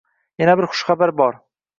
[0.43, 1.37] Yana bir xushxabar bor: